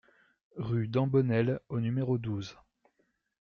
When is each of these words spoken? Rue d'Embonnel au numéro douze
Rue 0.55 0.87
d'Embonnel 0.87 1.59
au 1.69 1.79
numéro 1.79 2.17
douze 2.17 2.57